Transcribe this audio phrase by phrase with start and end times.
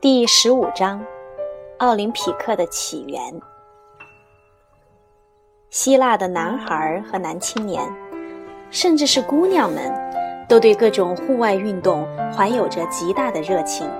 [0.00, 1.04] 第十五章：
[1.78, 3.20] 奥林匹克的起源。
[5.70, 7.82] 希腊的男孩和男青年，
[8.70, 9.92] 甚至是姑娘们，
[10.48, 13.90] 都对各种户外运动怀有着极大的热情。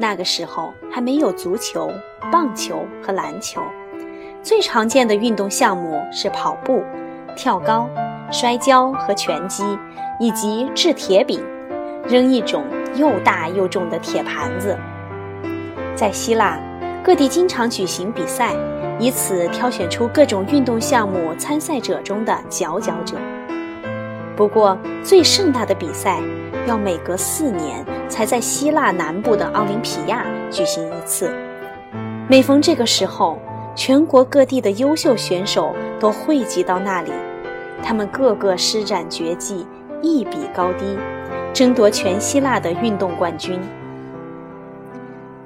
[0.00, 1.88] 那个时候还没有足球、
[2.32, 3.62] 棒球和篮球，
[4.42, 6.82] 最常见的运动项目是跑步、
[7.36, 7.88] 跳高、
[8.32, 9.78] 摔跤和拳击，
[10.18, 11.40] 以及掷铁饼，
[12.08, 14.76] 扔一种又大又重的铁盘子。
[15.94, 16.58] 在希腊，
[17.02, 18.54] 各地经常举行比赛，
[18.98, 23.16] 以此挑选出各种运动项目参赛者中的佼佼者。
[24.36, 26.20] 不过，最盛大的比赛
[26.66, 31.28] 要每隔四年才在希腊南部的奥林匹亚举行一次。
[32.28, 33.38] 每逢这个时候，
[33.74, 37.10] 全国各地的优秀选手都汇集到那里，
[37.82, 39.66] 他们个个施展绝技，
[40.02, 40.96] 一比高低，
[41.58, 43.60] 争夺全希腊的运动冠军。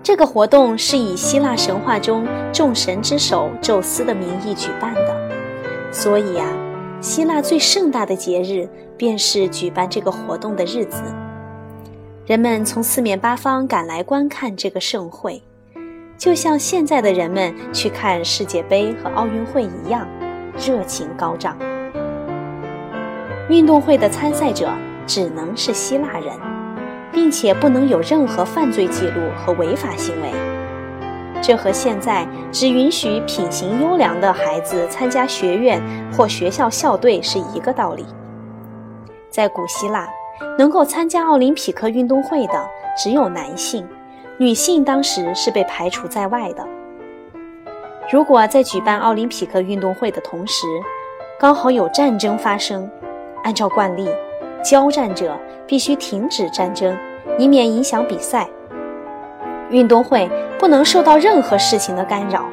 [0.02, 5.16] 这个活动是以希腊神话中众神之首宙斯的名义举办的，
[5.90, 6.44] 所以呀，
[7.00, 11.02] 希腊最盛大的节日便是举办这个活动的日子。
[12.26, 15.42] 人们从四面八方赶来观看这个盛会，
[16.18, 20.06] 就像现在的人们去看世界杯和奥运会一样，
[20.58, 21.56] 热情高涨。
[23.48, 24.68] 运动会的参赛者
[25.06, 26.32] 只能是希腊人。
[27.12, 30.32] 并且不能有任何犯罪记录和违法行为，
[31.42, 35.78] 这和现在只允许品行优良的孩子参加学院
[36.10, 38.06] 或学校校队是一个道理。
[39.28, 40.08] 在古希腊，
[40.58, 43.86] 能够参加奥林匹克运动会的只有男性，
[44.38, 46.66] 女性当时是被排除在外的。
[48.10, 50.66] 如果在举办奥林匹克运动会的同时，
[51.38, 52.90] 刚好有战争发生，
[53.44, 54.08] 按照惯例。
[54.62, 56.96] 交战者必须停止战争，
[57.38, 58.48] 以免影响比赛。
[59.70, 62.44] 运动会不能受到任何事情的干扰。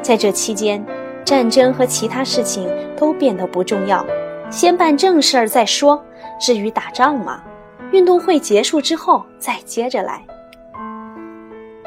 [0.00, 0.84] 在这期间，
[1.24, 4.04] 战争和其他事情都变得不重要，
[4.50, 6.02] 先办正事儿再说。
[6.40, 7.42] 至于打仗嘛，
[7.90, 10.22] 运动会结束之后再接着来。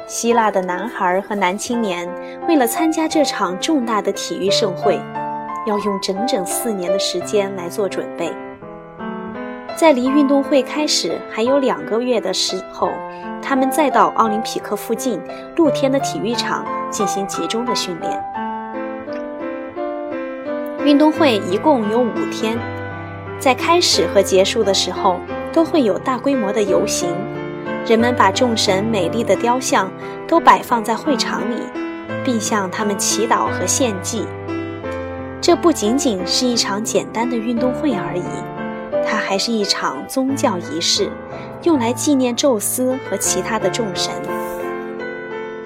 [0.08, 2.08] 希腊的男孩和男青年
[2.48, 5.00] 为了参加这场重大的体育盛会，
[5.66, 8.32] 要用整整四年的时间来做准备。
[9.76, 12.90] 在离运动会开始还有两个月的时候，
[13.42, 15.20] 他们再到奥林匹克附近
[15.58, 18.24] 露天的体育场进行集中的训练。
[20.86, 22.58] 运动会一共有五天，
[23.38, 25.20] 在开始和结束的时候
[25.52, 27.10] 都会有大规模的游行，
[27.86, 29.92] 人们把众神美丽的雕像
[30.26, 31.56] 都摆放在会场里，
[32.24, 34.26] 并向他们祈祷和献祭。
[35.42, 38.55] 这不仅仅是一场简单的运动会而已。
[39.06, 41.10] 它还是一场宗教仪式，
[41.64, 44.12] 用来纪念宙斯和其他的众神。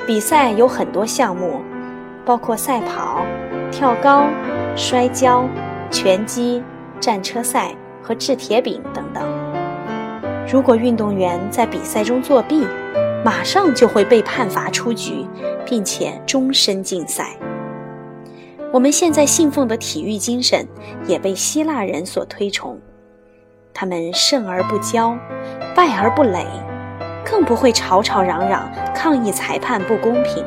[0.06, 1.62] 比赛有很多项目，
[2.26, 3.24] 包括赛跑、
[3.72, 4.28] 跳高、
[4.76, 5.48] 摔跤、
[5.90, 6.64] 拳击、
[7.00, 9.24] 战车赛和掷铁饼等等。
[10.52, 12.66] 如果运动员在比赛中作弊，
[13.24, 15.28] 马上就会被判罚出局，
[15.66, 17.38] 并且终身禁赛。
[18.72, 20.68] 我们现在信奉的体育精神
[21.08, 22.80] 也被希腊人所推崇。
[23.80, 25.18] 他们胜而不骄，
[25.74, 26.46] 败而不馁，
[27.24, 30.46] 更不会吵吵嚷嚷抗议裁判不公平。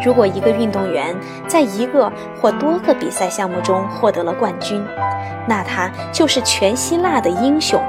[0.00, 1.12] 如果一个运动员
[1.48, 4.86] 在一个或多个比赛项目中获得了冠军，
[5.48, 7.82] 那他就是全希腊的英雄，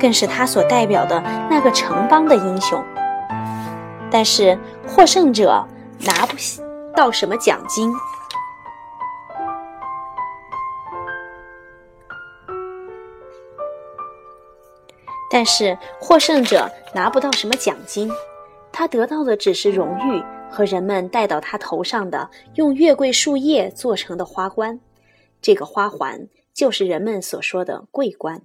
[0.00, 2.82] 更是他所代表的那个城邦的英雄。
[4.10, 5.62] 但是获胜者
[5.98, 6.34] 拿不
[6.96, 7.92] 到什么奖金。
[15.30, 18.10] 但是获胜者拿不到什么奖金，
[18.72, 24.80] 他得到的只是荣誉和人们戴到他头上的用月桂树叶做成的花冠。
[25.40, 28.42] 这个花环就是人们所说的桂冠。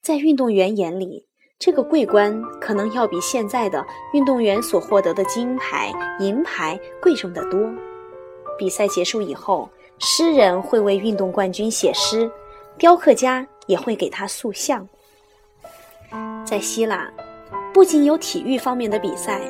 [0.00, 1.26] 在运动员眼里，
[1.58, 7.58] 这个桂冠可能要比现在的运动员所获得的金牌、银牌贵重得多。
[8.58, 12.30] 比赛结束以后，诗人会为运动冠军写诗，
[12.76, 14.86] 雕刻家也会给他塑像。
[16.52, 17.08] 在希腊，
[17.72, 19.40] 不仅有体育方面的比赛，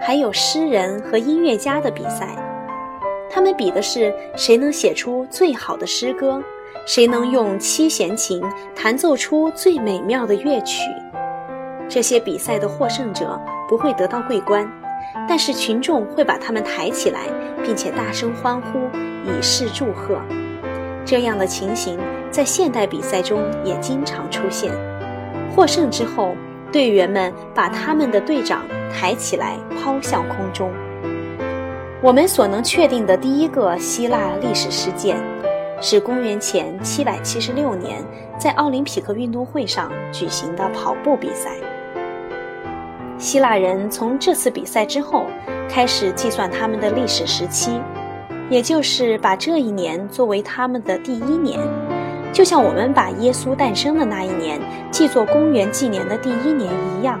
[0.00, 2.36] 还有诗人和音乐家的比赛。
[3.28, 6.40] 他们比的是谁能写出最好的诗歌，
[6.86, 8.40] 谁能用七弦琴
[8.76, 10.84] 弹奏出最美妙的乐曲。
[11.88, 13.36] 这些比赛的获胜者
[13.68, 14.64] 不会得到桂冠，
[15.28, 17.22] 但是群众会把他们抬起来，
[17.64, 18.78] 并且大声欢呼，
[19.24, 20.16] 以示祝贺。
[21.04, 21.98] 这样的情形
[22.30, 24.70] 在现代比赛中也经常出现。
[25.54, 26.34] 获胜之后，
[26.72, 30.70] 队员们把他们的队长抬起来抛向空中。
[32.02, 35.16] 我们所能确定的第一个希腊历史事件，
[35.80, 38.02] 是公元前776年
[38.38, 41.50] 在奥林匹克运动会上举行的跑步比赛。
[43.18, 45.26] 希腊人从这次比赛之后
[45.68, 47.80] 开始计算他们的历史时期，
[48.50, 51.60] 也就是把这一年作为他们的第一年，
[52.32, 54.58] 就像我们把耶稣诞生的那一年
[54.90, 57.20] 记作公元纪年的第一年一样。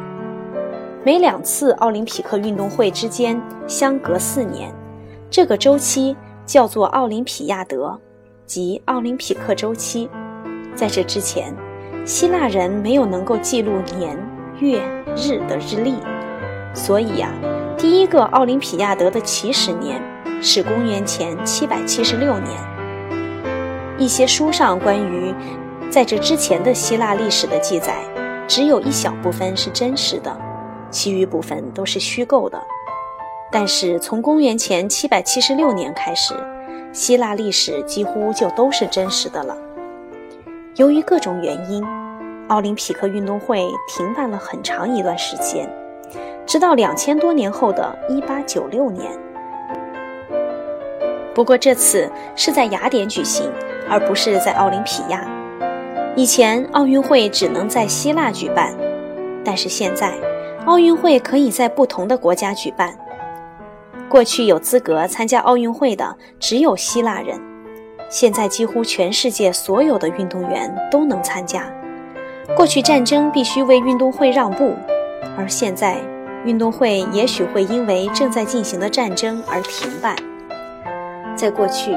[1.04, 4.72] 每两次奥林匹克运动会之间相隔四年，
[5.28, 6.16] 这个周期
[6.46, 8.00] 叫做奥林匹亚德，
[8.46, 10.08] 即奥林匹克周期。
[10.74, 11.54] 在这之前，
[12.06, 14.16] 希腊人没有能够记录年、
[14.60, 14.80] 月、
[15.14, 15.96] 日的日历，
[16.72, 17.30] 所以呀，
[17.76, 20.00] 第一个奥林匹亚德的起始年
[20.40, 22.71] 是公元前776年。
[24.02, 25.32] 一些书上关于
[25.88, 28.02] 在这之前的希腊历史的记载，
[28.48, 30.36] 只有一小部分是真实的。
[30.90, 32.60] 其余部分都是虚构的，
[33.52, 36.34] 但是从公元前776年开始，
[36.92, 39.56] 希腊历史几乎就都是真实的了。
[40.74, 41.86] 由于各种原因，
[42.48, 45.72] 奥林匹克运动会停办了很长一段时间，
[46.44, 49.12] 直到两千多年后的1896年。
[51.32, 53.48] 不过这次是在雅典举行，
[53.92, 55.22] 而不是在奥林匹亚。
[56.16, 58.74] 以前奥运会只能在希腊举办，
[59.44, 60.12] 但是现在。
[60.64, 62.96] 奥运会可以在不同的国家举办。
[64.08, 67.36] 过去有资格参加奥运会的只有希腊人，
[68.08, 71.64] 现在几乎全世界所有的运动员都能参加。
[72.56, 74.76] 过去战争必须为运动会让步，
[75.36, 75.96] 而现在
[76.44, 80.14] 运动会也许会因为正在进行的战争而停办。
[81.34, 81.90] 在过去，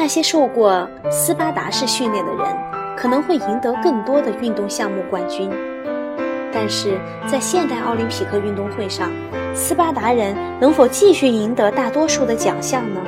[0.00, 2.46] 那些受过斯巴达式训练的人
[2.96, 5.50] 可能会赢得更多的运动项目冠军。
[6.50, 9.12] 但是在现代奥林匹克运动会上，
[9.52, 13.02] 斯巴达人能否继续赢得大多数的奖项呢？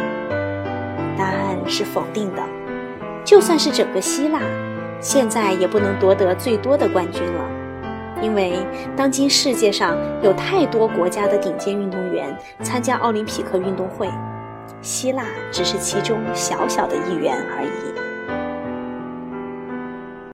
[1.16, 2.42] 答案是否定的。
[3.24, 4.40] 就算是整个希腊，
[5.00, 7.40] 现在也不能夺得最多的冠军了，
[8.20, 8.58] 因为
[8.94, 14.10] 当今世界上有太多国家的顶尖运动员参加奥林匹克运动会，
[14.80, 18.11] 希腊只是其中小小的一员而已。